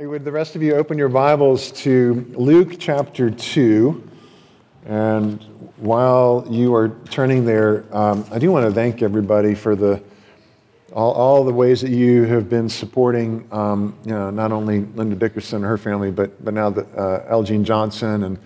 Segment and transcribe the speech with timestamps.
[0.00, 4.08] Hey, would the rest of you open your Bibles to Luke chapter 2?
[4.86, 5.42] And
[5.76, 10.02] while you are turning there, um, I do want to thank everybody for the
[10.94, 15.16] all, all the ways that you have been supporting, um, you know, not only Linda
[15.16, 18.38] Dickerson and her family, but, but now the, uh, Elgene Johnson and,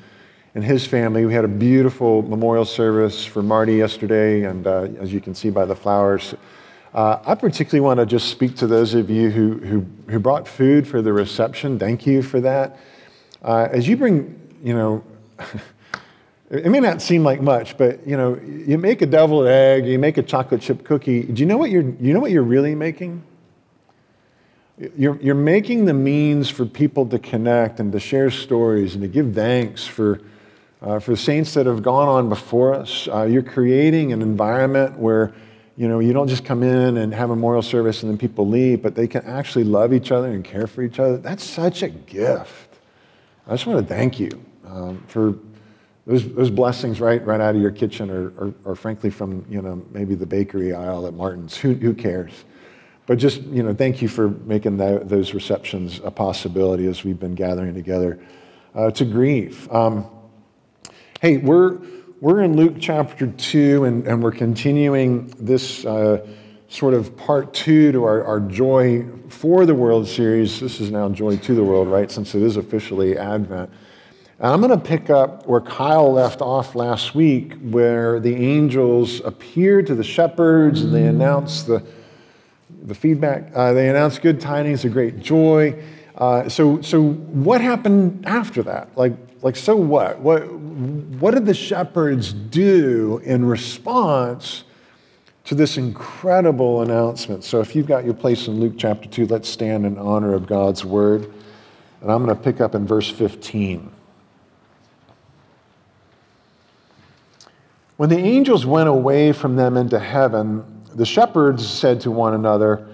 [0.57, 1.25] and his family.
[1.25, 5.51] We had a beautiful memorial service for Marty yesterday, and uh, as you can see
[5.51, 6.35] by the flowers,
[6.95, 10.47] uh, I particularly want to just speak to those of you who, who, who brought
[10.47, 11.77] food for the reception.
[11.77, 12.79] Thank you for that.
[13.43, 15.05] Uh, as you bring, you know,
[16.51, 19.99] it may not seem like much, but you know, you make a deviled egg, you
[19.99, 21.25] make a chocolate chip cookie.
[21.25, 23.25] Do you know what you're, you know what you're really making?
[24.97, 29.09] You're, you're making the means for people to connect and to share stories and to
[29.09, 30.21] give thanks for,
[30.81, 33.09] uh, for the saints that have gone on before us.
[33.13, 35.35] Uh, you're creating an environment where
[35.77, 38.49] you know, you don't just come in and have a memorial service and then people
[38.49, 41.17] leave, but they can actually love each other and care for each other.
[41.17, 42.79] That's such a gift.
[43.47, 44.31] I just want to thank you
[44.67, 45.35] um, for
[46.07, 49.61] those, those blessings right, right out of your kitchen or, or, or, frankly from, you
[49.63, 51.57] know, maybe the bakery aisle at Martin's.
[51.57, 52.33] Who, who cares?
[53.07, 57.19] But just, you know, thank you for making that, those receptions a possibility as we've
[57.19, 58.19] been gathering together
[58.75, 59.71] uh, to grieve.
[59.73, 60.07] Um,
[61.21, 61.79] hey, we're
[62.25, 66.27] we're in Luke chapter 2, and, and we're continuing this uh,
[66.69, 70.59] sort of part two to our, our Joy for the World series.
[70.59, 72.11] This is now Joy to the World, right?
[72.11, 73.69] Since it is officially Advent.
[74.39, 79.21] And I'm going to pick up where Kyle left off last week, where the angels
[79.21, 81.85] appear to the shepherds and they announce the,
[82.87, 83.51] the feedback.
[83.55, 85.79] Uh, they announce good tidings of great joy.
[86.15, 88.97] Uh, so, so what happened after that?
[88.97, 89.13] Like,
[89.45, 90.21] like, so what?
[90.21, 94.65] What, what did the shepherds do in response
[95.45, 97.45] to this incredible announcement?
[97.45, 100.47] So, if you've got your place in Luke chapter 2, let's stand in honor of
[100.47, 101.31] God's word.
[102.01, 103.93] And I'm going to pick up in verse 15.
[107.99, 112.94] When the angels went away from them into heaven, the shepherds said to one another,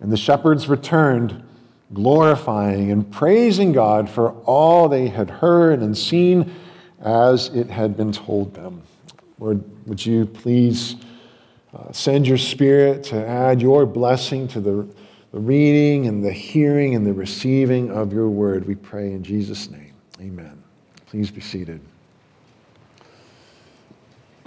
[0.00, 1.42] And the shepherds returned,
[1.94, 6.54] glorifying and praising God for all they had heard and seen
[7.00, 8.82] as it had been told them.
[9.38, 10.96] Lord, would you please
[11.74, 14.88] uh, send your spirit to add your blessing to the,
[15.32, 19.70] the reading and the hearing and the receiving of your word, we pray in Jesus'
[19.70, 19.92] name.
[20.20, 20.62] Amen.
[21.06, 21.80] Please be seated.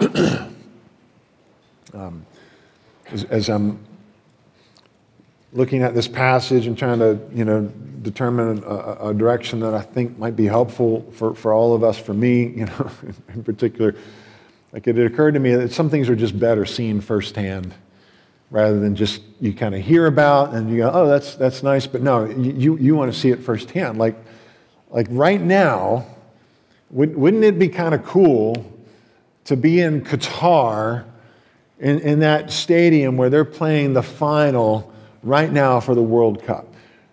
[1.94, 2.26] um,
[3.06, 3.78] as, as I'm
[5.52, 7.62] looking at this passage and trying to, you know,
[8.02, 11.98] determine a, a, direction that I think might be helpful for, for all of us,
[11.98, 12.90] for me, you know,
[13.34, 13.94] in particular.
[14.72, 17.74] Like it occurred to me that some things are just better seen firsthand
[18.50, 21.86] rather than just you kind of hear about and you go, oh, that's, that's nice.
[21.86, 23.98] But no, you, you want to see it firsthand.
[23.98, 24.16] Like,
[24.90, 26.06] like right now,
[26.90, 28.72] wouldn't it be kind of cool
[29.44, 31.04] to be in Qatar
[31.78, 34.92] in, in that stadium where they're playing the final
[35.22, 36.66] right now for the World Cup,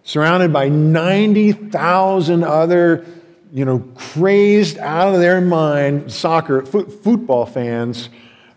[0.03, 3.05] surrounded by 90,000 other,
[3.51, 8.09] you know, crazed out of their mind soccer, football fans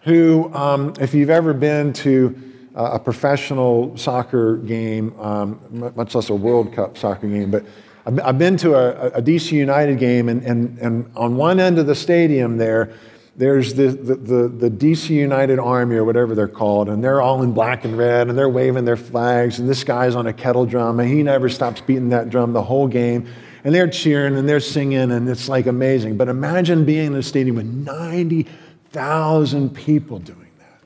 [0.03, 2.34] who, um, if you've ever been to
[2.75, 5.61] a professional soccer game, um,
[5.94, 7.65] much less a World Cup soccer game, but
[8.06, 11.87] I've been to a, a DC United game, and, and, and on one end of
[11.87, 12.93] the stadium there,
[13.40, 17.42] there's the, the, the, the, DC United Army or whatever they're called, and they're all
[17.42, 20.66] in black and red, and they're waving their flags, and this guy's on a kettle
[20.66, 23.26] drum, and he never stops beating that drum the whole game.
[23.64, 26.19] And they're cheering and they're singing, and it's like amazing.
[26.19, 30.82] But imagine being in a stadium with 90,000 people doing that.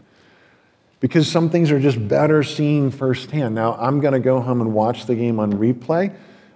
[1.00, 3.56] Because some things are just better seen firsthand.
[3.56, 6.14] Now, I'm going to go home and watch the game on replay.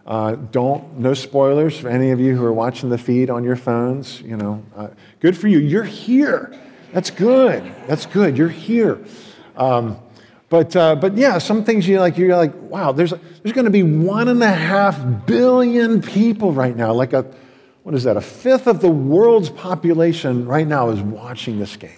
[0.08, 3.56] Uh, don't, no spoilers for any of you who are watching the feed on your
[3.56, 4.22] phones.
[4.22, 4.88] You know, uh,
[5.20, 5.58] good for you.
[5.58, 6.58] You're here.
[6.94, 7.62] That's good.
[7.86, 8.38] That's good.
[8.38, 9.04] You're here.
[9.54, 9.98] Um,
[10.48, 13.70] but, uh, but yeah, some things you like, you're like, wow, there's, there's going to
[13.70, 16.94] be one and a half billion people right now.
[16.94, 17.26] Like a,
[17.82, 18.16] what is that?
[18.16, 21.90] A fifth of the world's population right now is watching this game.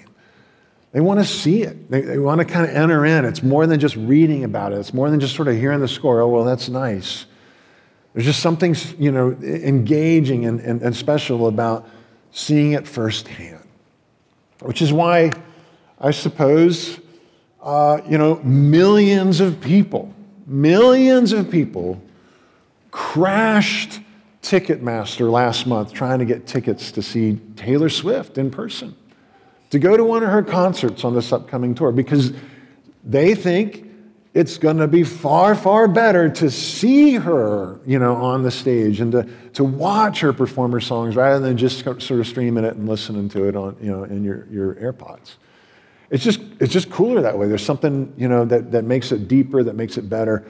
[0.91, 1.89] They want to see it.
[1.89, 3.25] They, they want to kind of enter in.
[3.25, 4.79] It's more than just reading about it.
[4.81, 6.21] It's more than just sort of hearing the score.
[6.21, 7.27] Oh, well, that's nice.
[8.13, 11.89] There's just something, you know, engaging and, and, and special about
[12.33, 13.65] seeing it firsthand,
[14.61, 15.33] which is why
[16.01, 16.99] I suppose,
[17.63, 20.15] uh, you know, millions of people,
[20.47, 22.03] millions of people
[22.91, 24.01] crashed
[24.43, 28.97] Ticketmaster last month trying to get tickets to see Taylor Swift in person,
[29.69, 32.33] to go to one of her concerts on this upcoming tour, because
[33.05, 33.90] they think
[34.33, 39.01] it's going to be far, far better to see her, you know, on the stage
[39.01, 42.77] and to, to watch her perform her songs rather than just sort of streaming it
[42.77, 45.35] and listening to it on, you know, in your, your AirPods.
[46.11, 47.49] It's just, it's just cooler that way.
[47.49, 50.49] There's something, you know, that, that makes it deeper, that makes it better.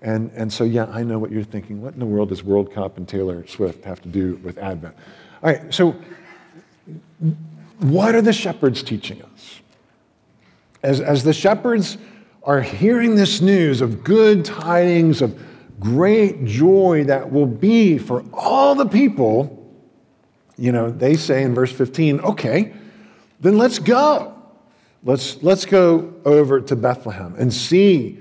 [0.00, 1.82] And, and so, yeah, I know what you're thinking.
[1.82, 4.94] What in the world does World Cup and Taylor Swift have to do with Advent?
[5.42, 5.96] All right, so
[7.80, 9.60] what are the shepherds teaching us?
[10.82, 11.98] As, as the shepherds
[12.48, 15.38] are hearing this news of good tidings, of
[15.78, 19.54] great joy that will be for all the people,
[20.56, 22.72] you know, they say in verse 15, okay,
[23.38, 24.34] then let's go.
[25.04, 28.18] Let's, let's go over to Bethlehem and see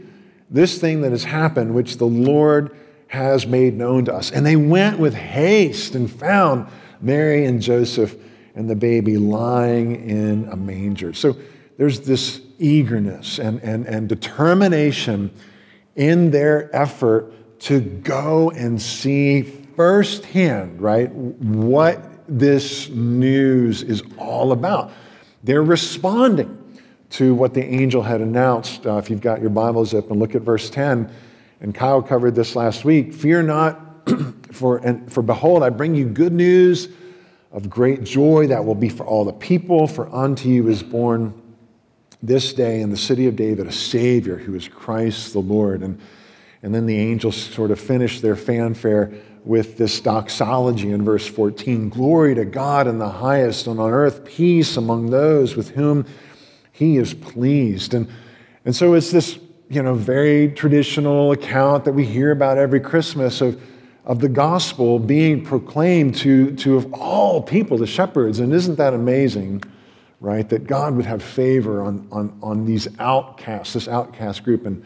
[0.50, 2.75] this thing that has happened, which the Lord
[3.07, 4.30] has made known to us.
[4.31, 6.68] And they went with haste and found
[7.00, 8.13] Mary and Joseph
[8.56, 11.13] and the baby lying in a manger.
[11.13, 11.38] So
[11.77, 15.31] there's this eagerness and, and, and determination
[15.95, 19.42] in their effort to go and see
[19.75, 24.92] firsthand, right, what this news is all about.
[25.44, 26.54] They're responding
[27.12, 28.86] to what the angel had announced.
[28.86, 31.12] Uh, if you've got your Bibles up and look at verse 10,
[31.62, 34.07] and Kyle covered this last week Fear not,
[34.51, 36.89] for, and, for behold, I bring you good news
[37.51, 41.33] of great joy that will be for all the people, for unto you is born
[42.22, 45.81] this day in the city of David a Savior who is Christ the Lord.
[45.81, 46.00] And,
[46.64, 49.14] and then the angels sort of finish their fanfare
[49.46, 54.25] with this doxology in verse 14 Glory to God in the highest, and on earth
[54.25, 56.06] peace among those with whom
[56.72, 57.94] he is pleased.
[57.94, 58.08] And,
[58.66, 63.42] and so it's this you know, very traditional account that we hear about every Christmas
[63.42, 63.62] of,
[64.06, 68.40] of the gospel being proclaimed to, to, of all people, the shepherds.
[68.40, 69.64] And isn't that amazing?
[70.19, 70.48] Right?
[70.50, 74.66] That God would have favor on, on, on these outcasts, this outcast group.
[74.66, 74.84] And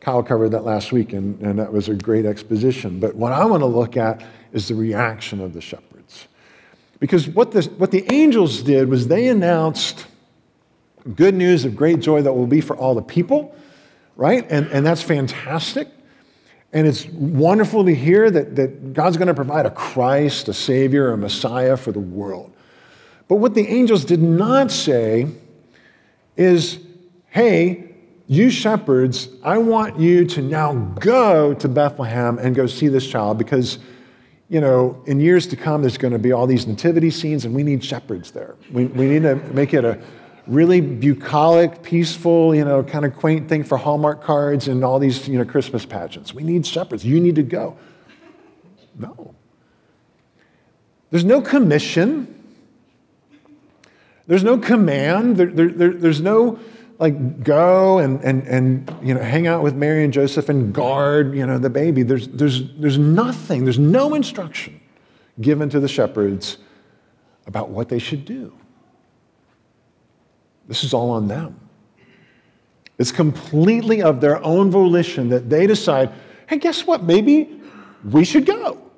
[0.00, 3.00] Kyle covered that last week, and, and that was a great exposition.
[3.00, 4.22] But what I want to look at
[4.52, 6.26] is the reaction of the shepherds.
[6.98, 10.06] Because what the, what the angels did was they announced
[11.16, 13.54] good news of great joy that will be for all the people,
[14.16, 14.46] right?
[14.50, 15.88] And, and that's fantastic.
[16.72, 21.10] And it's wonderful to hear that, that God's going to provide a Christ, a Savior,
[21.12, 22.52] a Messiah for the world.
[23.30, 25.28] But what the angels did not say
[26.36, 26.80] is,
[27.28, 27.94] hey,
[28.26, 33.38] you shepherds, I want you to now go to Bethlehem and go see this child
[33.38, 33.78] because,
[34.48, 37.54] you know, in years to come, there's going to be all these nativity scenes and
[37.54, 38.56] we need shepherds there.
[38.72, 40.02] We, we need to make it a
[40.48, 45.28] really bucolic, peaceful, you know, kind of quaint thing for Hallmark cards and all these,
[45.28, 46.34] you know, Christmas pageants.
[46.34, 47.04] We need shepherds.
[47.04, 47.78] You need to go.
[48.98, 49.36] No.
[51.12, 52.38] There's no commission.
[54.30, 55.38] There's no command.
[55.38, 56.60] There, there, there, there's no
[57.00, 61.34] like go and, and, and you know, hang out with Mary and Joseph and guard
[61.34, 62.04] you know, the baby.
[62.04, 64.80] There's, there's, there's nothing, there's no instruction
[65.40, 66.58] given to the shepherds
[67.48, 68.52] about what they should do.
[70.68, 71.58] This is all on them.
[72.98, 76.12] It's completely of their own volition that they decide,
[76.48, 77.02] hey, guess what?
[77.02, 77.60] Maybe
[78.04, 78.89] we should go.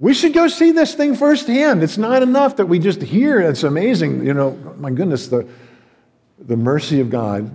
[0.00, 1.82] We should go see this thing firsthand.
[1.82, 3.40] It's not enough that we just hear.
[3.40, 4.24] It's amazing.
[4.24, 5.48] You know, my goodness, the,
[6.38, 7.50] the mercy of God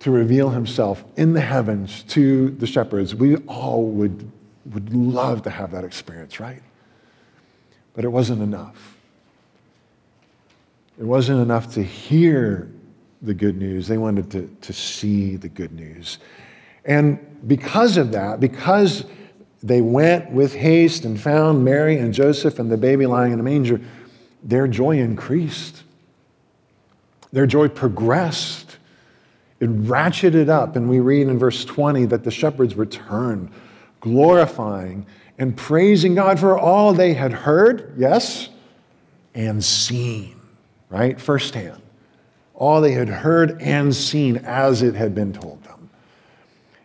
[0.00, 3.14] to reveal himself in the heavens to the shepherds.
[3.14, 4.30] We all would,
[4.72, 6.62] would love to have that experience, right?
[7.94, 8.96] But it wasn't enough.
[10.98, 12.70] It wasn't enough to hear
[13.20, 13.88] the good news.
[13.88, 16.18] They wanted to, to see the good news.
[16.84, 19.04] And because of that, because
[19.64, 23.42] they went with haste and found Mary and Joseph and the baby lying in a
[23.42, 23.80] manger.
[24.42, 25.84] Their joy increased.
[27.32, 28.76] Their joy progressed.
[29.60, 30.76] It ratcheted up.
[30.76, 33.50] And we read in verse 20 that the shepherds returned,
[34.00, 35.06] glorifying
[35.38, 38.50] and praising God for all they had heard, yes,
[39.34, 40.38] and seen,
[40.90, 41.18] right?
[41.18, 41.80] Firsthand.
[42.52, 45.73] All they had heard and seen as it had been told them.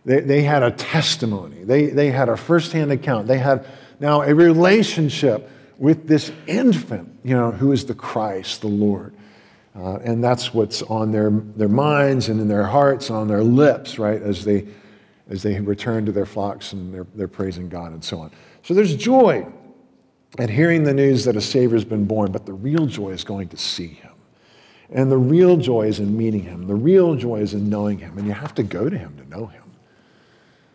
[0.10, 3.28] They, they had a testimony, they, they had a firsthand account.
[3.28, 3.68] They had
[4.00, 5.48] now a relationship
[5.78, 9.14] with this infant, you know, who is the Christ, the Lord.
[9.76, 13.44] Uh, and that's what's on their, their minds and in their hearts, and on their
[13.44, 14.66] lips, right, as they,
[15.30, 18.32] as they return to their flocks and they're, they're praising God and so on.
[18.64, 19.46] So there's joy
[20.40, 23.50] at hearing the news that a Savior's been born, but the real joy is going
[23.50, 24.14] to see him.
[24.90, 26.66] And the real joy is in meeting him.
[26.66, 28.18] The real joy is in knowing him.
[28.18, 29.62] And you have to go to him to know him.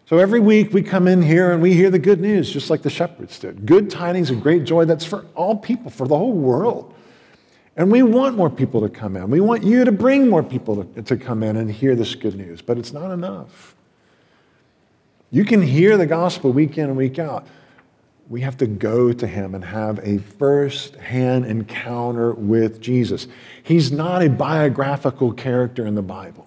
[0.06, 2.82] So every week we come in here and we hear the good news, just like
[2.82, 3.64] the shepherds did.
[3.64, 6.94] Good tidings and great joy that's for all people, for the whole world.
[7.76, 9.30] And we want more people to come in.
[9.30, 12.36] We want you to bring more people to, to come in and hear this good
[12.36, 13.74] news, but it's not enough.
[15.30, 17.46] You can hear the gospel week in and week out.
[18.28, 23.26] We have to go to him and have a first hand encounter with Jesus.
[23.62, 26.46] He's not a biographical character in the Bible.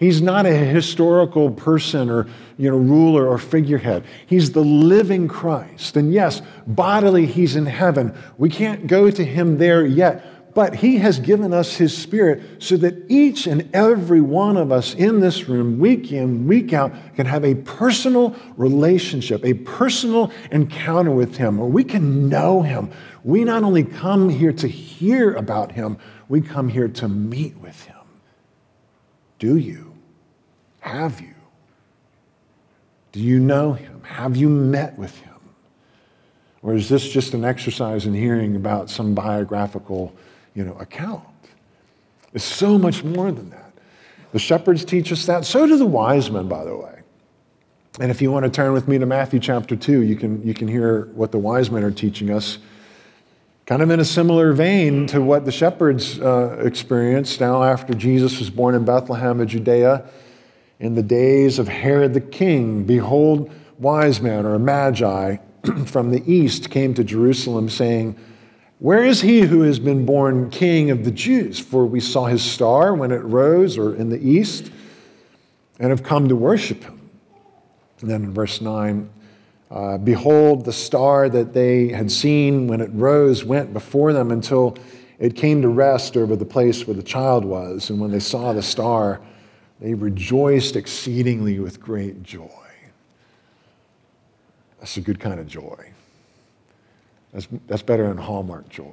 [0.00, 2.26] He's not a historical person or
[2.56, 4.04] you know, ruler or figurehead.
[4.26, 5.96] He's the living Christ.
[5.96, 8.16] And yes, bodily, he's in heaven.
[8.38, 12.76] We can't go to him there yet, but He has given us His Spirit so
[12.78, 17.26] that each and every one of us in this room, week in, week out, can
[17.26, 22.90] have a personal relationship, a personal encounter with Him, where we can know Him.
[23.22, 27.84] We not only come here to hear about Him, we come here to meet with
[27.84, 27.96] Him.
[29.38, 29.89] Do you?
[30.80, 31.34] Have you?
[33.12, 34.02] Do you know Him?
[34.02, 35.34] Have you met with Him?
[36.62, 40.14] Or is this just an exercise in hearing about some biographical?
[40.54, 41.24] you know, account.
[42.32, 43.72] It's so much more than that.
[44.32, 45.44] The shepherds teach us that.
[45.44, 47.00] So do the wise men, by the way.
[47.98, 50.54] And if you want to turn with me to Matthew chapter 2, you can, you
[50.54, 52.58] can hear what the wise men are teaching us,
[53.66, 58.38] kind of in a similar vein to what the shepherds uh, experienced now after Jesus
[58.38, 60.08] was born in Bethlehem of Judea.
[60.80, 65.36] In the days of Herod the king, behold, wise men or magi
[65.86, 68.16] from the east came to Jerusalem saying,
[68.80, 71.60] where is he who has been born king of the Jews?
[71.60, 74.72] For we saw his star when it rose or in the east
[75.78, 77.10] and have come to worship him.
[78.00, 79.10] And then in verse 9,
[79.70, 84.78] uh, behold, the star that they had seen when it rose went before them until
[85.18, 87.90] it came to rest over the place where the child was.
[87.90, 89.20] And when they saw the star,
[89.80, 92.48] they rejoiced exceedingly with great joy.
[94.78, 95.90] That's a good kind of joy.
[97.32, 98.92] That's, that's better than Hallmark joy.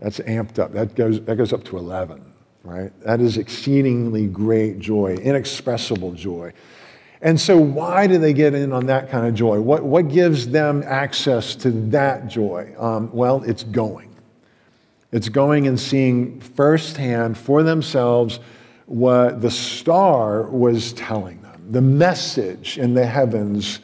[0.00, 0.72] That's amped up.
[0.72, 2.22] That goes, that goes up to 11,
[2.62, 2.92] right?
[3.02, 6.52] That is exceedingly great joy, inexpressible joy.
[7.22, 9.58] And so, why do they get in on that kind of joy?
[9.58, 12.74] What, what gives them access to that joy?
[12.78, 14.14] Um, well, it's going.
[15.10, 18.40] It's going and seeing firsthand for themselves
[18.86, 23.80] what the star was telling them, the message in the heavens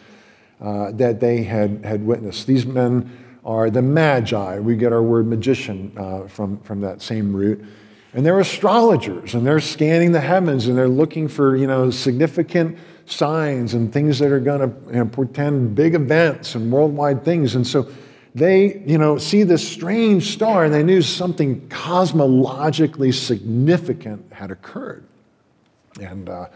[0.60, 2.46] uh, that they had, had witnessed.
[2.46, 3.10] These men
[3.44, 4.58] are the magi.
[4.58, 7.64] We get our word magician uh, from, from that same root.
[8.12, 12.76] And they're astrologers, and they're scanning the heavens, and they're looking for you know significant
[13.06, 17.54] signs and things that are going to you know, portend big events and worldwide things.
[17.54, 17.88] And so
[18.34, 25.04] they you know see this strange star, and they knew something cosmologically significant had occurred.
[26.00, 26.46] And uh,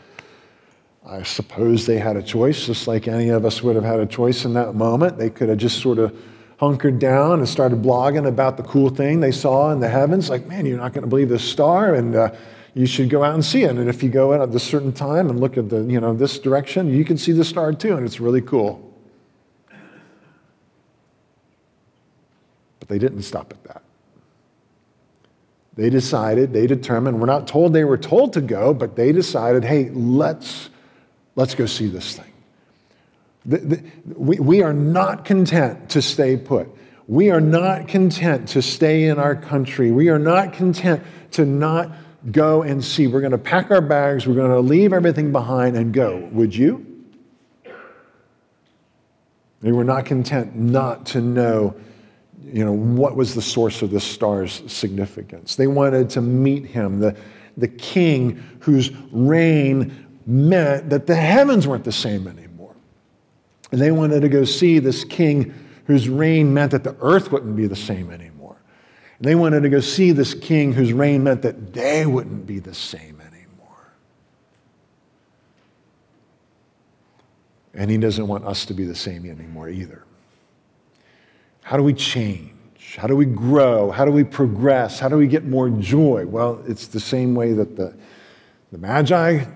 [1.07, 4.07] I suppose they had a choice, just like any of us would have had a
[4.07, 5.19] choice in that moment.
[5.19, 6.17] They could have just sort of
[6.59, 10.31] hunkered down and started blogging about the cool thing they saw in the heavens.
[10.31, 12.31] Like, man, you're not going to believe this star, and uh,
[12.75, 13.77] you should go out and see it.
[13.77, 16.15] And if you go out at this certain time and look at the, you know,
[16.15, 18.94] this direction, you can see the star too, and it's really cool.
[22.85, 23.83] But they didn't stop at that.
[25.75, 29.65] They decided, they determined, we're not told they were told to go, but they decided,
[29.65, 30.69] hey, let's,
[31.35, 32.31] let's go see this thing.
[33.47, 36.69] The, the, we, we are not content to stay put.
[37.09, 39.91] We are not content to stay in our country.
[39.91, 41.91] We are not content to not
[42.31, 43.07] go and see.
[43.07, 46.29] We're going to pack our bags, we're going to leave everything behind and go.
[46.33, 46.87] Would you?
[49.61, 51.75] They were not content not to know,
[52.53, 55.57] you know, what was the source of this star's significance.
[55.57, 57.17] They wanted to meet him, the,
[57.57, 62.75] the king whose reign meant that the heavens weren't the same anymore.
[63.73, 65.55] And they wanted to go see this king
[65.87, 68.57] whose reign meant that the earth wouldn't be the same anymore.
[69.19, 72.59] And they wanted to go see this king whose reign meant that they wouldn't be
[72.59, 73.95] the same anymore.
[77.75, 80.05] And he doesn't want us to be the same anymore either.
[81.65, 82.53] How do we change?
[82.99, 83.91] How do we grow?
[83.91, 85.01] How do we progress?
[85.01, 86.27] How do we get more joy?
[86.27, 87.95] Well, it's the same way that the,
[88.71, 89.47] the Magi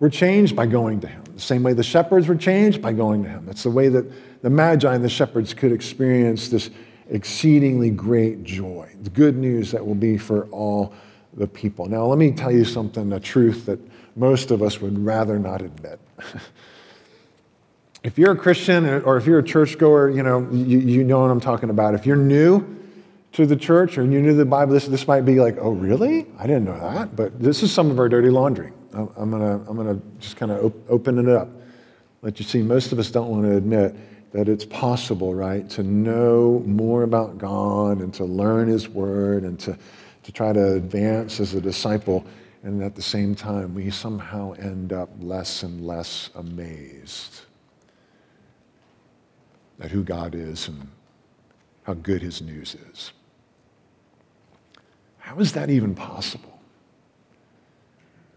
[0.00, 1.24] were changed by going to him.
[1.34, 3.46] The same way the shepherds were changed by going to him.
[3.46, 4.04] That's the way that
[4.42, 6.68] the Magi and the shepherds could experience this
[7.08, 10.92] exceedingly great joy, the good news that will be for all
[11.32, 11.86] the people.
[11.86, 13.80] Now, let me tell you something, a truth that
[14.14, 15.98] most of us would rather not admit.
[18.04, 21.30] if you're a Christian or if you're a churchgoer, you know, you, you know what
[21.30, 21.94] I'm talking about.
[21.94, 22.62] If you're new
[23.32, 25.70] to the church or you're new to the Bible, this, this might be like, oh,
[25.70, 26.26] really?
[26.38, 27.16] I didn't know that.
[27.16, 28.72] But this is some of our dirty laundry.
[28.92, 31.48] I'm, I'm going to I'm gonna just kind of op- open it up.
[32.20, 33.96] Let you see, most of us don't want to admit
[34.32, 39.58] that it's possible, right, to know more about God and to learn His Word and
[39.60, 39.78] to,
[40.24, 42.26] to try to advance as a disciple.
[42.62, 47.42] And at the same time, we somehow end up less and less amazed
[49.80, 50.88] at who God is and
[51.84, 53.12] how good His news is.
[55.18, 56.54] How is that even possible?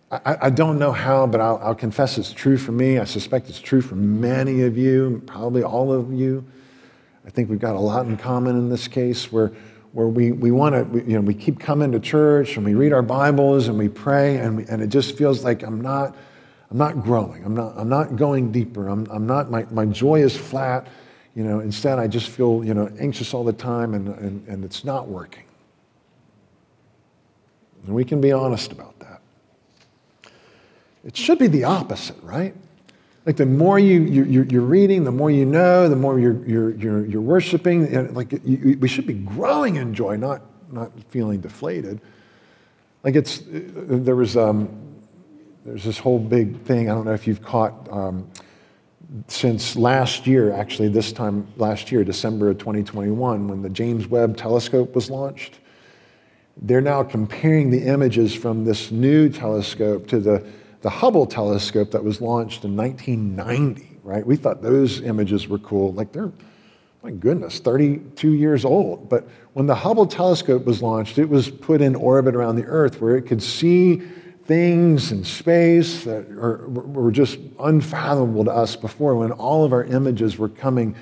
[0.10, 2.98] I, I don't know how, but I'll, I'll, confess it's true for me.
[2.98, 6.46] I suspect it's true for many of you, probably all of you.
[7.26, 9.52] I think we've got a lot in common in this case where,
[9.92, 12.94] where we, we want to, you know, we keep coming to church and we read
[12.94, 16.16] our Bibles and we pray and, we, and it just feels like I'm not,
[16.72, 17.44] I'm not growing.
[17.44, 18.88] I'm not, I'm not going deeper.
[18.88, 20.88] I'm, I'm not, my, my joy is flat.
[21.38, 24.66] You know, instead I just feel, you know, anxious all the time and, and, and
[24.66, 25.44] it's not working.
[27.86, 29.22] And we can be honest about that.
[31.06, 32.56] It should be the opposite, right?
[33.28, 36.72] Like the more you, you, you're reading, the more you know, the more you're, you're,
[36.72, 38.16] you're, you're worshiping.
[38.16, 40.42] Like you, we should be growing in joy, not,
[40.72, 42.02] not feeling deflated.
[43.04, 44.70] Like it's, there was, um,
[45.66, 46.90] there's this whole big thing.
[46.90, 48.28] I don't know if you've caught um,
[49.28, 54.38] since last year, actually, this time last year, December of 2021, when the James Webb
[54.38, 55.60] telescope was launched.
[56.60, 60.46] They're now comparing the images from this new telescope to the
[60.82, 64.26] the Hubble telescope that was launched in 1990, right?
[64.26, 65.92] We thought those images were cool.
[65.94, 66.32] Like they're,
[67.02, 69.10] my goodness, 32 years old.
[69.10, 73.02] But when the Hubble telescope was launched, it was put in orbit around the Earth
[73.02, 74.04] where it could see
[74.48, 79.84] things in space that are, were just unfathomable to us before when all of our
[79.84, 80.96] images were coming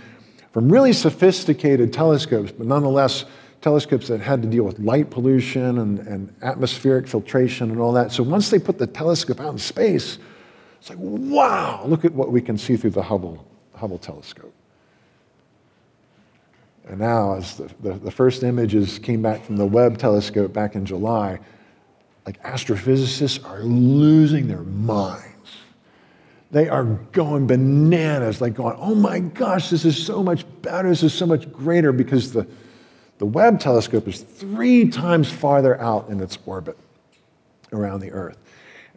[0.52, 3.26] from really sophisticated telescopes, but nonetheless
[3.62, 8.12] telescopes that had to deal with light pollution and, and atmospheric filtration and all that.
[8.12, 10.18] So once they put the telescope out in space,
[10.80, 14.54] it's like, wow, look at what we can see through the Hubble, Hubble telescope.
[16.88, 20.76] And now, as the, the, the, first images came back from the Webb telescope back
[20.76, 21.40] in July,
[22.26, 25.36] like astrophysicists are losing their minds.
[26.52, 31.04] They are going bananas, like going, oh my gosh, this is so much better, this
[31.04, 32.48] is so much greater because the,
[33.18, 36.78] the Webb telescope is three times farther out in its orbit
[37.74, 38.38] around the Earth.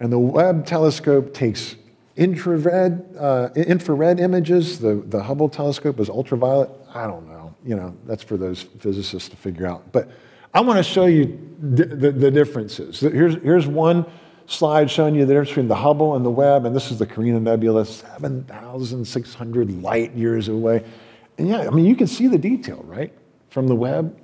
[0.00, 1.74] And the Webb telescope takes
[2.16, 4.78] infrared, uh, infrared images.
[4.78, 6.70] The, the Hubble telescope is ultraviolet.
[6.94, 7.54] I don't know.
[7.64, 9.90] You know, that's for those physicists to figure out.
[9.92, 10.08] But
[10.54, 13.00] I want to show you the, the, the differences.
[13.00, 14.06] Here's, here's one
[14.46, 17.06] slide showing you the difference between the Hubble and the Webb, and this is the
[17.06, 20.84] Carina Nebula, 7,600 light years away.
[21.36, 23.12] And yeah, I mean, you can see the detail, right?
[23.50, 24.18] from the Webb.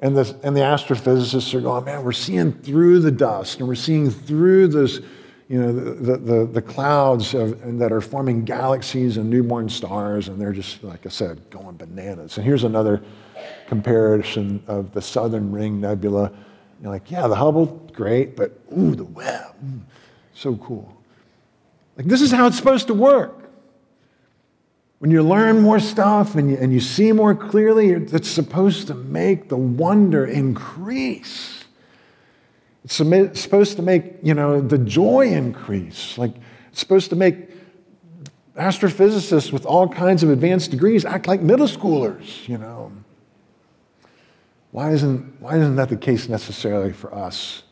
[0.00, 3.74] And the, and the astrophysicists are going, man, we're seeing through the dust and we're
[3.74, 5.00] seeing through this,
[5.48, 10.28] you know, the, the, the clouds of, that are forming galaxies and newborn stars.
[10.28, 12.36] And they're just, like I said, going bananas.
[12.36, 13.02] And here's another
[13.66, 16.32] comparison of the Southern Ring Nebula.
[16.82, 19.80] You're like, yeah, the Hubble, great, but ooh, the Webb, mm,
[20.32, 20.94] so cool.
[21.96, 23.50] Like, this is how it's supposed to work.
[24.98, 28.94] When you learn more stuff and you, and you see more clearly, it's supposed to
[28.94, 31.64] make the wonder increase.
[32.84, 36.18] It's supposed to make, you know, the joy increase.
[36.18, 36.34] Like,
[36.70, 37.50] it's supposed to make
[38.56, 42.92] astrophysicists with all kinds of advanced degrees act like middle schoolers, you know.
[44.74, 47.62] Why isn't, why isn't that the case necessarily for us?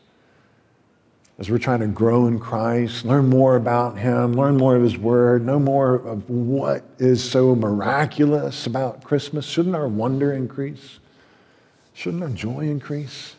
[1.39, 4.97] as we're trying to grow in Christ, learn more about Him, learn more of His
[4.97, 10.99] Word, know more of what is so miraculous about Christmas, shouldn't our wonder increase?
[11.93, 13.35] Shouldn't our joy increase?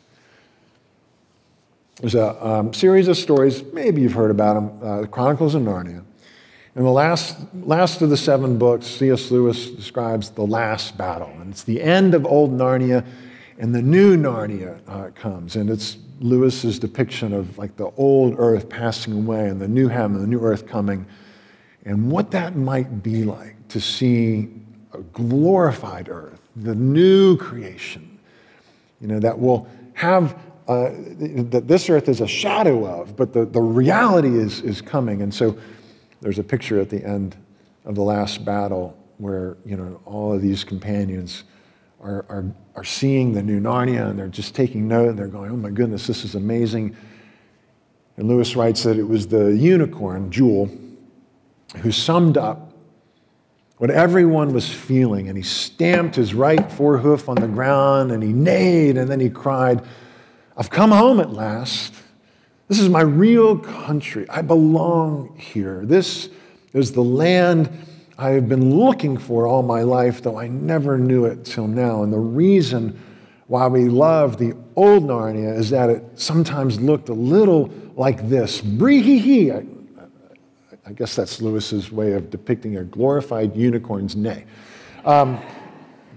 [2.01, 5.63] There's a um, series of stories, maybe you've heard about them, uh, the Chronicles of
[5.63, 6.05] Narnia.
[6.77, 9.31] In the last, last of the seven books, C.S.
[9.31, 11.31] Lewis describes the last battle.
[11.41, 13.07] And it's the end of old Narnia,
[13.59, 15.57] and the new Narnia uh, comes.
[15.57, 20.21] And it's Lewis's depiction of like the old earth passing away and the new heaven,
[20.21, 21.07] the new earth coming,
[21.85, 24.51] and what that might be like to see
[24.93, 28.19] a glorified earth, the new creation,
[29.01, 33.45] you know, that will have uh, that this earth is a shadow of, but the,
[33.45, 35.21] the reality is, is coming.
[35.21, 35.59] And so
[36.23, 37.37] there's a picture at the end
[37.85, 41.45] of the last battle where, you know, all of these companions
[42.05, 42.45] are, are,
[42.77, 45.71] are seeing the new Narnia and they're just taking note and they're going, oh my
[45.71, 46.95] goodness, this is amazing.
[48.17, 50.71] And Lewis writes that it was the unicorn, Jewel,
[51.79, 52.73] who summed up
[53.79, 55.29] what everyone was feeling.
[55.29, 59.31] And he stamped his right forehoof on the ground and he neighed and then he
[59.31, 59.83] cried,
[60.57, 61.95] I've come home at last.
[62.69, 64.29] This is my real country.
[64.29, 65.85] I belong here.
[65.85, 66.29] This
[66.75, 67.71] is the land
[68.17, 72.05] I have been looking for all my life, though I never knew it till now.
[72.05, 73.01] And the reason
[73.49, 78.61] why we love the old Narnia is that it sometimes looked a little like this.
[78.61, 79.65] Bree hee I,
[80.87, 84.45] I guess that's Lewis's way of depicting a glorified unicorn's neigh.
[85.05, 85.41] Um,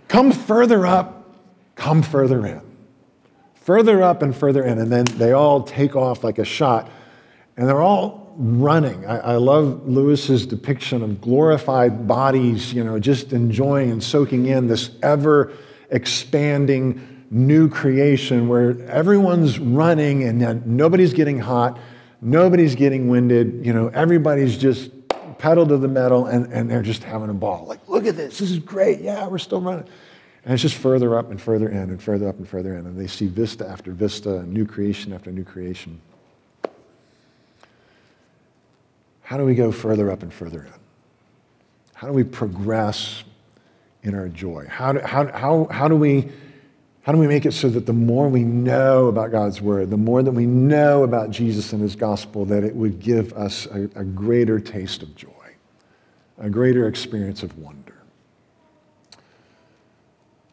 [0.08, 1.36] come further up,
[1.76, 2.62] come further in.
[3.56, 4.78] Further up and further in.
[4.80, 6.90] And then they all take off like a shot.
[7.58, 9.04] And they're all running.
[9.08, 14.68] I, I, love Lewis's depiction of glorified bodies, you know, just enjoying and soaking in
[14.68, 15.54] this ever
[15.90, 21.80] expanding new creation where everyone's running and nobody's getting hot,
[22.22, 24.92] nobody's getting winded, you know, everybody's just
[25.40, 27.66] pedal to the metal and, and they're just having a ball.
[27.66, 29.02] Like, look at this, this is great.
[29.02, 29.88] Yeah, we're still running.
[30.46, 32.86] And it's just further up and further in and further up and further in.
[32.86, 36.00] And they see vista after vista and new creation after new creation.
[39.28, 40.72] How do we go further up and further in?
[41.94, 43.26] How do we progress
[44.02, 44.68] in our joy?
[44.70, 46.32] How do, how, how, how, do we,
[47.02, 49.98] how do we make it so that the more we know about God's word, the
[49.98, 53.90] more that we know about Jesus and his gospel, that it would give us a,
[53.96, 55.30] a greater taste of joy,
[56.38, 57.96] a greater experience of wonder?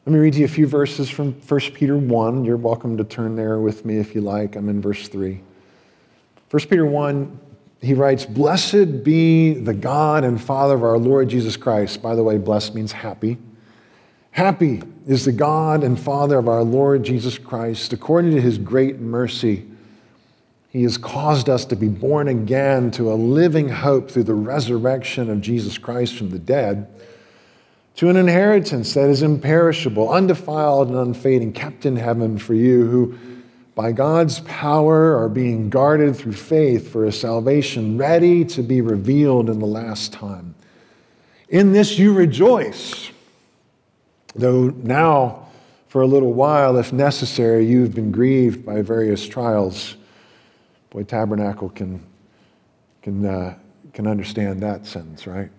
[0.05, 2.45] Let me read you a few verses from 1 Peter 1.
[2.45, 4.57] You're welcome to turn there with me if you like.
[4.57, 5.41] I'm in verse 3.
[6.51, 7.39] 1 Peter 1
[7.85, 12.03] he writes, Blessed be the God and Father of our Lord Jesus Christ.
[12.03, 13.39] By the way, blessed means happy.
[14.31, 17.93] Happy is the God and Father of our Lord Jesus Christ.
[17.93, 19.67] According to his great mercy,
[20.71, 25.31] he has caused us to be born again to a living hope through the resurrection
[25.31, 26.89] of Jesus Christ from the dead,
[27.95, 33.17] to an inheritance that is imperishable, undefiled, and unfading, kept in heaven for you who
[33.75, 39.51] by God's power are being guarded through faith for a salvation ready to be revealed
[39.51, 40.55] in the last time.
[41.49, 43.11] In this you rejoice,
[44.35, 45.49] though now,
[45.89, 49.97] for a little while, if necessary, you've been grieved by various trials.
[50.91, 52.05] Boy, Tabernacle can,
[53.03, 53.57] can, uh,
[53.93, 55.51] can understand that sentence, right?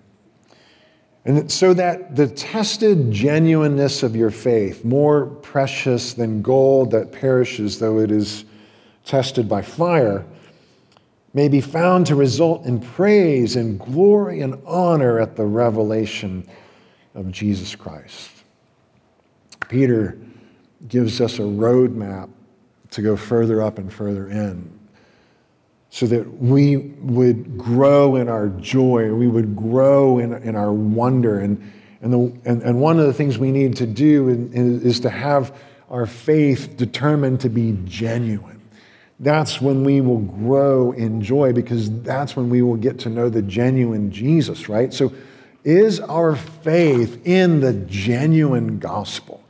[1.25, 7.79] And so that the tested genuineness of your faith, more precious than gold that perishes
[7.79, 8.45] though it is
[9.03, 10.23] tested by fire,
[11.33, 16.47] may be found to result in praise and glory and honor at the revelation
[17.15, 18.29] of Jesus Christ.
[19.67, 20.17] Peter
[20.88, 22.29] gives us a roadmap
[22.91, 24.74] to go further up and further in
[25.95, 31.39] so that we would grow in our joy, we would grow in, in our wonder.
[31.39, 35.10] And, and, the, and, and one of the things we need to do is, to
[35.10, 35.58] have
[35.89, 38.62] our faith determined to be genuine.
[39.21, 43.29] That's when we will grow in joy because that's when we will get to know
[43.29, 44.93] the genuine Jesus, right?
[44.93, 45.13] So,
[45.63, 49.41] is our faith in the genuine gospel?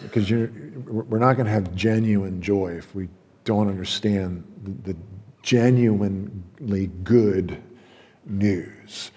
[0.00, 3.10] Because we're not going to have genuine joy if we
[3.44, 4.98] don't understand the, the
[5.42, 7.62] genuinely good
[8.26, 9.10] news.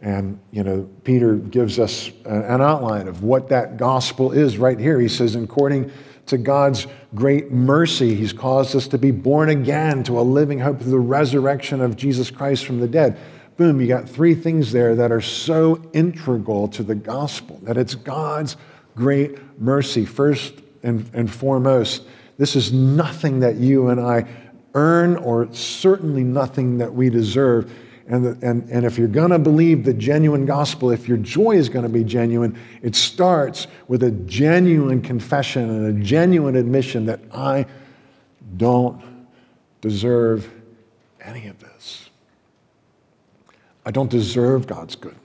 [0.00, 5.00] And, you know, Peter gives us an outline of what that gospel is right here.
[5.00, 5.90] He says, according
[6.26, 10.80] to God's great mercy, He's caused us to be born again to a living hope
[10.80, 13.18] through the resurrection of Jesus Christ from the dead.
[13.56, 17.94] Boom, you got three things there that are so integral to the gospel that it's
[17.94, 18.56] God's
[18.94, 22.02] great mercy, first and, and foremost.
[22.36, 24.26] This is nothing that you and I
[24.76, 27.72] earn or certainly nothing that we deserve.
[28.08, 31.56] And, the, and, and if you're going to believe the genuine gospel, if your joy
[31.56, 37.06] is going to be genuine, it starts with a genuine confession and a genuine admission
[37.06, 37.66] that I
[38.56, 39.02] don't
[39.80, 40.48] deserve
[41.20, 42.10] any of this.
[43.84, 45.22] I don't deserve God's goodness.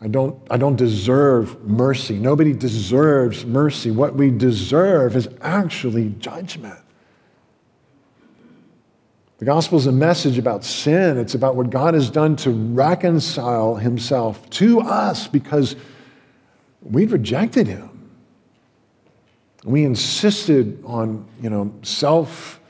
[0.00, 2.18] I don't, I don't deserve mercy.
[2.18, 3.90] Nobody deserves mercy.
[3.90, 6.78] What we deserve is actually judgment.
[9.38, 11.16] The gospel is a message about sin.
[11.16, 15.76] It's about what God has done to reconcile himself to us because
[16.82, 18.10] we rejected him.
[19.64, 22.60] We insisted on, you know, self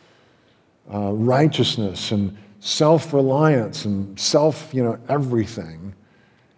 [0.92, 5.94] uh, righteousness and self reliance and self, you know, everything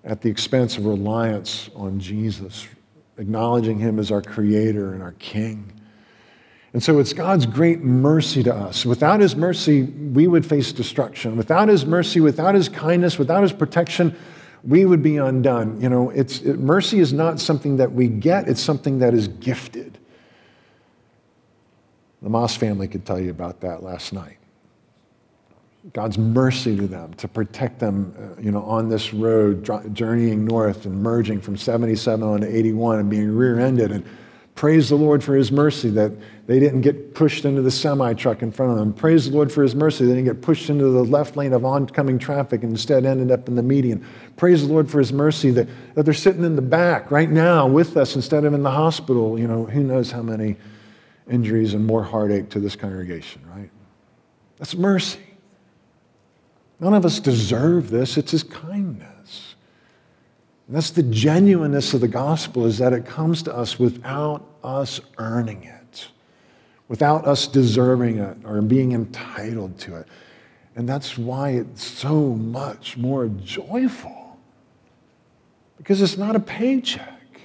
[0.03, 2.67] at the expense of reliance on Jesus,
[3.17, 5.73] acknowledging him as our creator and our king.
[6.73, 8.87] And so it's God's great mercy to us.
[8.87, 11.37] Without His mercy, we would face destruction.
[11.37, 14.17] Without His mercy, without His kindness, without His protection,
[14.63, 15.81] we would be undone.
[15.81, 19.27] You know, it's, it, mercy is not something that we get, it's something that is
[19.29, 19.99] gifted.
[22.23, 24.37] The Moss family could tell you about that last night.
[25.95, 30.85] God's mercy to them to protect them, uh, you know, on this road, journeying north
[30.85, 33.91] and merging from 77 on to 81 and being rear-ended.
[33.91, 34.05] And
[34.55, 36.13] praise the Lord for His mercy that
[36.47, 38.93] they didn't get pushed into the semi truck in front of them.
[38.93, 41.65] Praise the Lord for His mercy they didn't get pushed into the left lane of
[41.65, 44.05] oncoming traffic and instead ended up in the median.
[44.37, 47.67] Praise the Lord for His mercy that, that they're sitting in the back right now
[47.67, 49.39] with us instead of in the hospital.
[49.39, 50.57] You know, who knows how many
[51.31, 53.71] injuries and more heartache to this congregation, right?
[54.59, 55.21] That's mercy.
[56.81, 58.17] None of us deserve this.
[58.17, 59.20] It's His kindness.
[60.71, 65.01] And that's the genuineness of the gospel is that it comes to us without us
[65.19, 66.07] earning it,
[66.87, 70.07] without us deserving it or being entitled to it.
[70.77, 74.39] And that's why it's so much more joyful.
[75.77, 77.41] Because it's not a paycheck,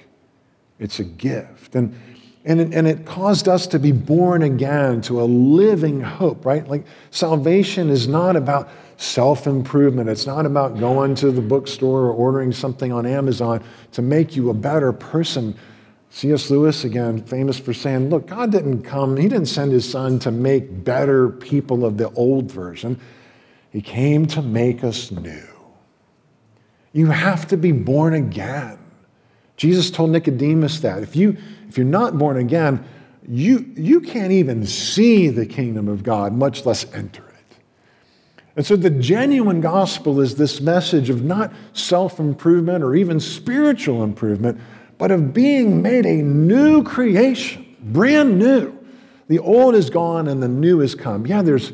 [0.78, 1.74] it's a gift.
[1.74, 1.98] And
[2.44, 6.64] and and it caused us to be born again to a living hope, right?
[6.68, 10.08] Like salvation is not about self improvement.
[10.08, 14.50] It's not about going to the bookstore or ordering something on Amazon to make you
[14.50, 15.56] a better person.
[16.10, 16.50] C.S.
[16.50, 20.30] Lewis, again, famous for saying, Look, God didn't come, He didn't send His Son to
[20.30, 22.98] make better people of the old version.
[23.70, 25.46] He came to make us new.
[26.92, 28.78] You have to be born again.
[29.58, 31.02] Jesus told Nicodemus that.
[31.02, 31.36] If you
[31.68, 32.84] if you're not born again,
[33.28, 37.25] you, you can't even see the kingdom of God, much less enter.
[38.56, 44.02] And so the genuine gospel is this message of not self improvement or even spiritual
[44.02, 44.58] improvement,
[44.96, 48.72] but of being made a new creation, brand new.
[49.28, 51.26] The old is gone and the new has come.
[51.26, 51.72] Yeah, there's,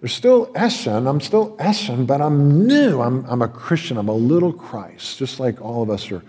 [0.00, 1.06] there's still Essen.
[1.06, 3.00] I'm still Essen, but I'm new.
[3.00, 3.96] I'm, I'm a Christian.
[3.96, 6.22] I'm a little Christ, just like all of us are,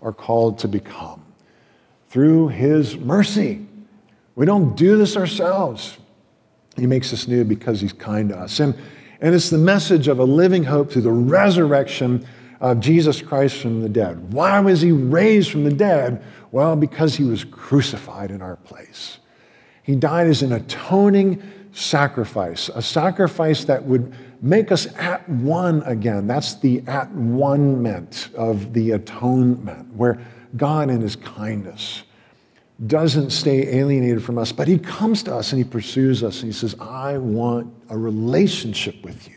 [0.00, 1.24] are called to become
[2.08, 3.66] through his mercy.
[4.36, 5.96] We don't do this ourselves.
[6.76, 8.60] He makes us new because he's kind to us.
[8.60, 8.76] And,
[9.20, 12.26] and it's the message of a living hope through the resurrection
[12.60, 14.32] of Jesus Christ from the dead.
[14.32, 16.22] Why was he raised from the dead?
[16.52, 19.18] Well, because he was crucified in our place.
[19.82, 26.26] He died as an atoning sacrifice, a sacrifice that would make us at one again.
[26.26, 30.20] That's the at one meant of the atonement, where
[30.56, 32.02] God, in his kindness,
[32.86, 36.52] doesn't stay alienated from us, but he comes to us and he pursues us and
[36.52, 39.36] he says, I want a relationship with you.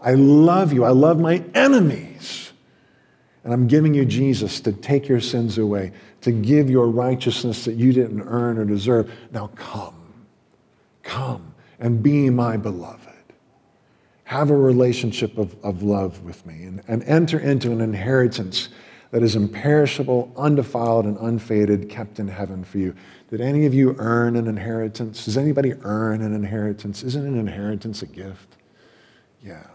[0.00, 0.84] I love you.
[0.84, 2.52] I love my enemies.
[3.44, 7.74] And I'm giving you Jesus to take your sins away, to give your righteousness that
[7.74, 9.10] you didn't earn or deserve.
[9.32, 10.14] Now come,
[11.02, 13.08] come and be my beloved.
[14.24, 18.68] Have a relationship of, of love with me and, and enter into an inheritance
[19.12, 22.94] that is imperishable, undefiled, and unfaded, kept in heaven for you.
[23.30, 25.26] Did any of you earn an inheritance?
[25.26, 27.02] Does anybody earn an inheritance?
[27.02, 28.56] Isn't an inheritance a gift?
[29.44, 29.66] Yeah.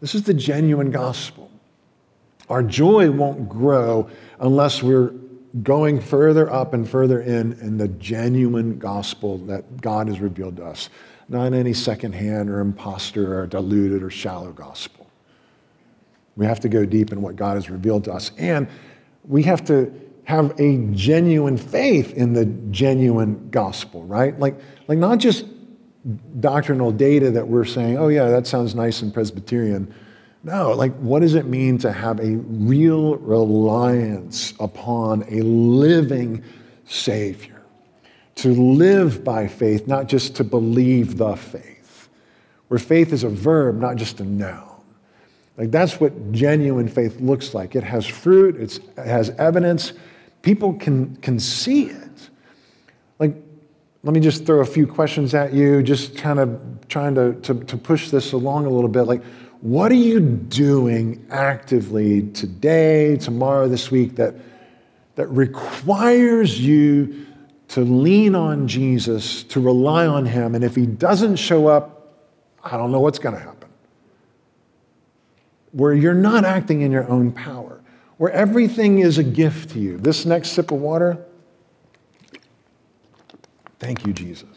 [0.00, 1.50] This is the genuine gospel.
[2.50, 5.14] Our joy won't grow unless we're
[5.62, 10.64] going further up and further in in the genuine gospel that God has revealed to
[10.64, 10.88] us,
[11.28, 15.01] not any secondhand or impostor or diluted or shallow gospel.
[16.36, 18.32] We have to go deep in what God has revealed to us.
[18.38, 18.68] And
[19.24, 19.92] we have to
[20.24, 24.38] have a genuine faith in the genuine gospel, right?
[24.38, 25.46] Like, like not just
[26.40, 29.92] doctrinal data that we're saying, oh, yeah, that sounds nice and Presbyterian.
[30.44, 36.42] No, like, what does it mean to have a real reliance upon a living
[36.84, 37.62] Savior?
[38.36, 42.08] To live by faith, not just to believe the faith,
[42.68, 44.71] where faith is a verb, not just a noun.
[45.56, 47.76] Like that's what genuine faith looks like.
[47.76, 49.92] It has fruit, it has evidence.
[50.42, 52.30] People can, can see it.
[53.18, 53.34] Like,
[54.02, 57.54] let me just throw a few questions at you, just kind of trying to, to,
[57.54, 59.02] to push this along a little bit.
[59.02, 59.22] Like,
[59.60, 64.34] what are you doing actively today, tomorrow, this week that,
[65.14, 67.26] that requires you
[67.68, 70.56] to lean on Jesus, to rely on Him?
[70.56, 72.16] And if He doesn't show up,
[72.64, 73.61] I don't know what's going to happen
[75.72, 77.80] where you're not acting in your own power,
[78.18, 79.96] where everything is a gift to you.
[79.98, 81.18] This next sip of water,
[83.78, 84.48] thank you, Jesus.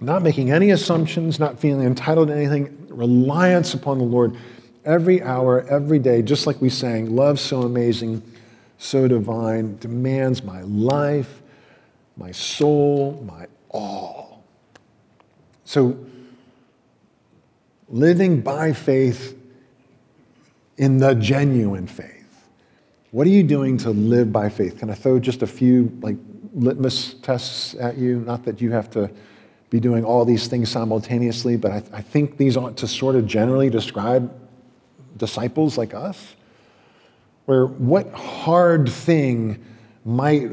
[0.00, 4.36] Not making any assumptions, not feeling entitled to anything, reliance upon the Lord
[4.84, 8.22] every hour, every day, just like we sang, love so amazing,
[8.78, 11.40] so divine, demands my life,
[12.16, 14.42] my soul, my all.
[15.64, 16.04] So,
[17.88, 19.38] living by faith
[20.76, 22.22] in the genuine faith.
[23.10, 24.78] What are you doing to live by faith?
[24.78, 26.16] Can I throw just a few like
[26.54, 28.20] litmus tests at you?
[28.20, 29.10] Not that you have to
[29.68, 33.26] be doing all these things simultaneously, but I, I think these ought to sort of
[33.26, 34.32] generally describe
[35.16, 36.36] disciples like us.
[37.46, 39.62] Where what hard thing
[40.04, 40.50] might,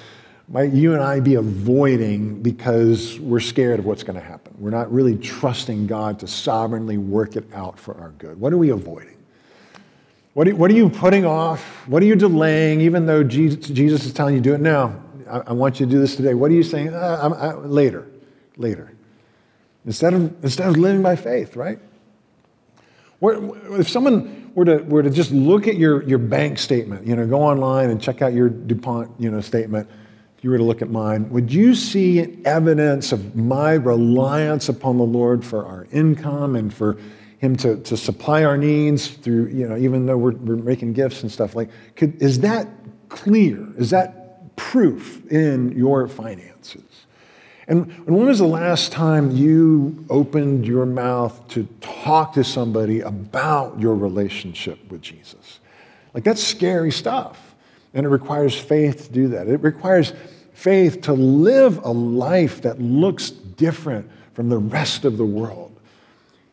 [0.48, 4.54] might you and I be avoiding because we're scared of what's going to happen?
[4.58, 8.40] We're not really trusting God to sovereignly work it out for our good.
[8.40, 9.19] What are we avoiding?
[10.34, 11.62] What are, what are you putting off?
[11.88, 15.00] What are you delaying, even though Jesus, Jesus is telling you, do it now?
[15.28, 16.34] I, I, want you to do this today.
[16.34, 16.94] What are you saying?
[16.94, 18.06] Uh, I, later,
[18.56, 18.92] later.
[19.86, 21.78] Instead of, instead of living by faith, right?
[23.22, 27.26] If someone were to, were to just look at your, your bank statement, you know,
[27.26, 29.88] go online and check out your DuPont, you know, statement,
[30.38, 34.96] if you were to look at mine, would you see evidence of my reliance upon
[34.96, 36.96] the Lord for our income and for
[37.40, 41.22] him to, to supply our needs through, you know, even though we're, we're making gifts
[41.22, 41.56] and stuff.
[41.56, 42.68] Like, could, is that
[43.08, 43.66] clear?
[43.78, 46.84] Is that proof in your finances?
[47.66, 53.00] And, and when was the last time you opened your mouth to talk to somebody
[53.00, 55.60] about your relationship with Jesus?
[56.12, 57.54] Like, that's scary stuff.
[57.94, 59.48] And it requires faith to do that.
[59.48, 60.12] It requires
[60.52, 65.74] faith to live a life that looks different from the rest of the world.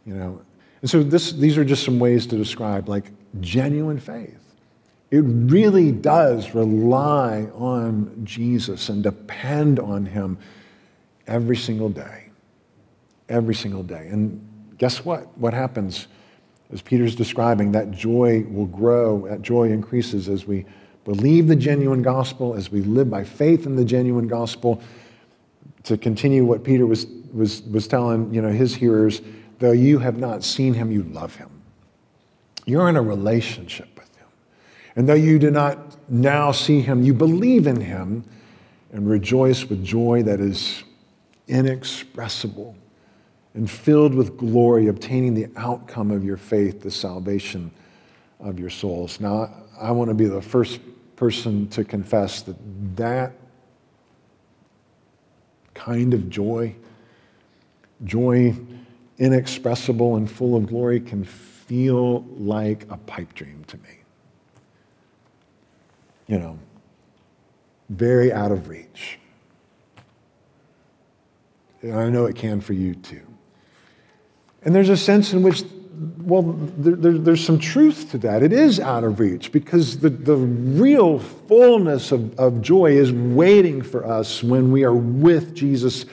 [0.05, 0.41] You know,
[0.81, 4.39] and so this, these are just some ways to describe like genuine faith.
[5.09, 10.37] It really does rely on Jesus and depend on him
[11.27, 12.25] every single day.
[13.29, 14.07] Every single day.
[14.09, 14.45] And
[14.77, 15.37] guess what?
[15.37, 16.07] What happens?
[16.71, 20.65] As Peter's describing, that joy will grow, that joy increases as we
[21.05, 24.81] believe the genuine gospel, as we live by faith in the genuine gospel.
[25.83, 29.21] To continue what Peter was, was, was telling you know, his hearers,
[29.59, 31.49] Though you have not seen him, you love him.
[32.65, 34.27] You're in a relationship with him.
[34.95, 38.23] And though you do not now see him, you believe in him
[38.91, 40.83] and rejoice with joy that is
[41.47, 42.75] inexpressible
[43.53, 47.71] and filled with glory, obtaining the outcome of your faith, the salvation
[48.39, 49.19] of your souls.
[49.19, 50.79] Now, I want to be the first
[51.15, 52.55] person to confess that
[52.95, 53.33] that
[55.73, 56.75] kind of joy,
[58.03, 58.55] joy
[59.19, 63.89] inexpressible and full of glory can feel like a pipe dream to me.
[66.27, 66.59] You know,
[67.89, 69.19] very out of reach.
[71.81, 73.21] And I know it can for you too.
[74.63, 75.63] And there's a sense in which,
[76.19, 78.43] well, there, there, there's some truth to that.
[78.43, 83.81] It is out of reach because the, the real fullness of, of joy is waiting
[83.81, 86.05] for us when we are with Jesus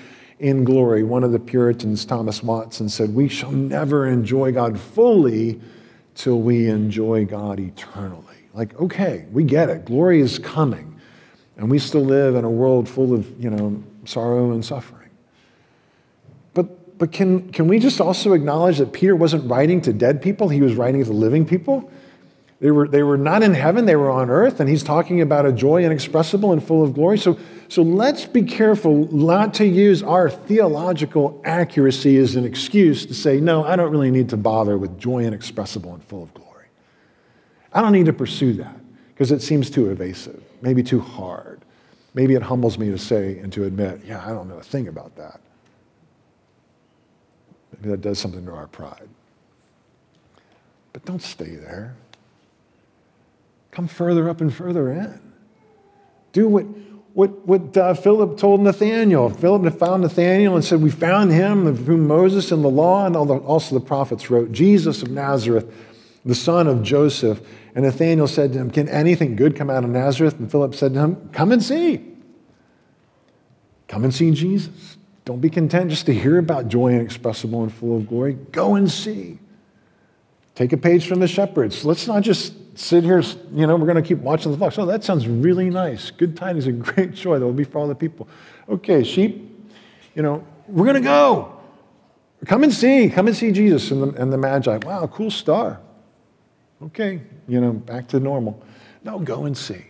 [0.44, 1.02] in glory.
[1.02, 5.58] One of the Puritans, Thomas Watson, said, We shall never enjoy God fully
[6.14, 8.36] till we enjoy God eternally.
[8.52, 9.86] Like, okay, we get it.
[9.86, 11.00] Glory is coming.
[11.56, 15.08] And we still live in a world full of, you know, sorrow and suffering.
[16.52, 20.50] But, but can, can we just also acknowledge that Peter wasn't writing to dead people,
[20.50, 21.90] he was writing to living people?
[22.60, 25.46] They were, they were not in heaven, they were on earth, and he's talking about
[25.46, 27.18] a joy inexpressible and full of glory.
[27.18, 33.14] So, so let's be careful not to use our theological accuracy as an excuse to
[33.14, 36.66] say, no, I don't really need to bother with joy inexpressible and full of glory.
[37.72, 38.76] I don't need to pursue that
[39.08, 41.60] because it seems too evasive, maybe too hard.
[42.14, 44.86] Maybe it humbles me to say and to admit, yeah, I don't know a thing
[44.86, 45.40] about that.
[47.72, 49.08] Maybe that does something to our pride.
[50.92, 51.96] But don't stay there.
[53.72, 55.20] Come further up and further in.
[56.32, 56.66] Do what,
[57.14, 59.30] what, what uh, Philip told Nathaniel.
[59.30, 63.06] Philip had found Nathaniel and said, We found him of whom Moses and the law
[63.06, 65.72] and also the prophets wrote, Jesus of Nazareth,
[66.24, 67.40] the son of Joseph.
[67.76, 70.40] And Nathaniel said to him, Can anything good come out of Nazareth?
[70.40, 72.04] And Philip said to him, Come and see.
[73.86, 74.96] Come and see Jesus.
[75.24, 78.34] Don't be content just to hear about joy inexpressible and full of glory.
[78.34, 79.38] Go and see.
[80.56, 81.84] Take a page from the shepherds.
[81.84, 83.20] Let's not just sit here,
[83.52, 84.78] you know, we're going to keep watching the flocks.
[84.78, 86.10] Oh, that sounds really nice.
[86.10, 88.28] Good tidings and great joy that will be for all the people.
[88.68, 89.50] Okay, sheep,
[90.14, 91.60] you know, we're going to go.
[92.46, 93.08] Come and see.
[93.08, 94.78] Come and see Jesus and the, and the Magi.
[94.78, 95.80] Wow, cool star.
[96.82, 98.62] Okay, you know, back to normal.
[99.02, 99.86] No, go and see.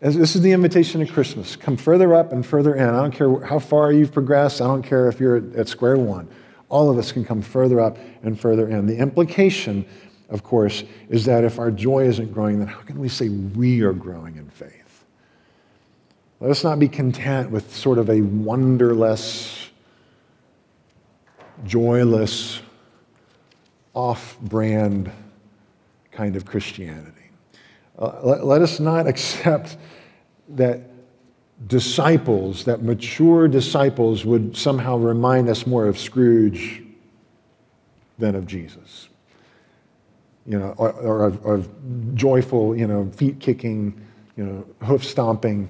[0.00, 1.56] As this is the invitation of Christmas.
[1.56, 2.84] Come further up and further in.
[2.84, 4.60] I don't care how far you've progressed.
[4.60, 6.28] I don't care if you're at square one.
[6.68, 8.86] All of us can come further up and further in.
[8.86, 9.86] The implication
[10.28, 13.82] of course, is that if our joy isn't growing, then how can we say we
[13.82, 15.04] are growing in faith?
[16.40, 19.70] Let us not be content with sort of a wonderless,
[21.64, 22.60] joyless,
[23.94, 25.10] off brand
[26.12, 27.12] kind of Christianity.
[27.98, 29.78] Uh, let, let us not accept
[30.50, 30.80] that
[31.66, 36.82] disciples, that mature disciples, would somehow remind us more of Scrooge
[38.18, 39.08] than of Jesus.
[40.46, 44.00] You know, or, or of, of, joyful, you know, feet kicking,
[44.36, 45.68] you know, hoof stomping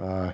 [0.00, 0.32] uh,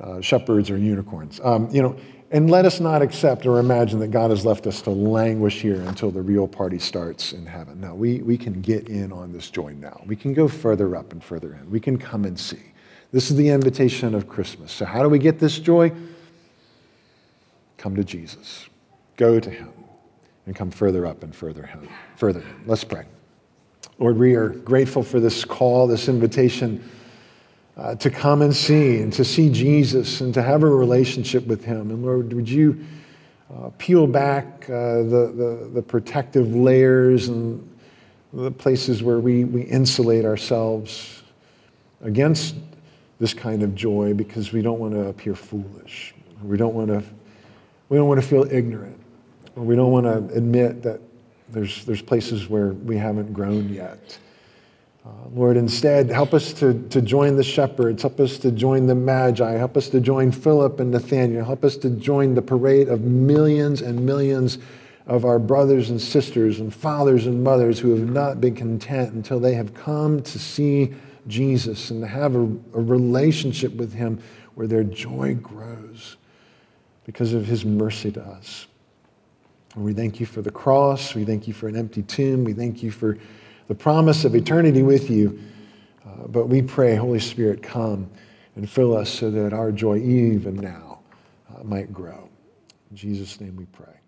[0.00, 1.40] uh, shepherds or unicorns.
[1.42, 1.96] Um, you know,
[2.30, 5.82] and let us not accept or imagine that God has left us to languish here
[5.82, 7.80] until the real party starts in heaven.
[7.80, 10.02] No, we, we can get in on this joy now.
[10.06, 11.70] We can go further up and further in.
[11.70, 12.62] We can come and see.
[13.12, 14.72] This is the invitation of Christmas.
[14.72, 15.92] So, how do we get this joy?
[17.76, 18.66] Come to Jesus,
[19.16, 19.70] go to Him,
[20.46, 22.62] and come further up and further, him, further in.
[22.66, 23.04] Let's pray.
[24.02, 26.82] Lord, we are grateful for this call, this invitation
[27.76, 31.64] uh, to come and see and to see Jesus and to have a relationship with
[31.64, 31.88] Him.
[31.92, 32.84] And Lord, would you
[33.48, 37.64] uh, peel back uh, the, the, the, protective layers and
[38.32, 41.22] the places where we, we insulate ourselves
[42.00, 42.56] against
[43.20, 46.12] this kind of joy because we don't want to appear foolish.
[46.42, 47.04] We don't want to,
[47.88, 48.98] we don't want to feel ignorant.
[49.54, 51.00] Or we don't want to admit that
[51.50, 54.18] there's, there's places where we haven't grown yet.
[55.04, 58.94] Uh, Lord, instead, help us to, to join the shepherds, help us to join the
[58.94, 63.00] magi, help us to join Philip and Nathaniel, help us to join the parade of
[63.00, 64.58] millions and millions
[65.06, 69.40] of our brothers and sisters and fathers and mothers who have not been content until
[69.40, 70.94] they have come to see
[71.26, 74.22] Jesus and to have a, a relationship with him
[74.54, 76.16] where their joy grows
[77.04, 78.68] because of his mercy to us.
[79.74, 81.14] We thank you for the cross.
[81.14, 82.44] We thank you for an empty tomb.
[82.44, 83.18] We thank you for
[83.68, 85.40] the promise of eternity with you.
[86.06, 88.10] Uh, but we pray, Holy Spirit, come
[88.56, 91.00] and fill us so that our joy, even now,
[91.54, 92.28] uh, might grow.
[92.90, 94.01] In Jesus' name we pray.